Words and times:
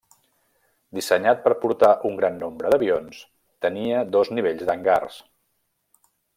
Dissenyat 0.99 1.43
per 1.43 1.51
portar 1.65 1.91
un 2.09 2.17
gran 2.21 2.41
nombre 2.45 2.73
d'avions, 2.75 3.21
tenia 3.67 4.03
dos 4.17 4.35
nivells 4.39 4.67
d'hangars. 4.71 5.23